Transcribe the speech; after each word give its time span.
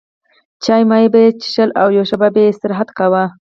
چای 0.63 0.83
مای 0.89 1.05
به 1.13 1.19
یې 1.23 1.29
څښل 1.39 1.69
او 1.81 1.87
یوه 1.95 2.07
شېبه 2.09 2.27
به 2.33 2.39
یې 2.43 2.51
استراحت 2.51 2.89
کاوه. 2.97 3.23